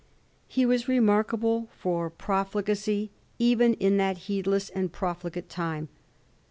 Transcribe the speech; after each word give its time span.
He 0.47 0.65
was 0.65 0.87
remarkable 0.87 1.69
for 1.77 2.09
profligacy 2.09 3.11
even 3.37 3.75
in 3.75 3.97
that 3.97 4.17
heedless 4.25 4.69
and 4.71 4.91
profligate 4.91 5.47
time. 5.47 5.89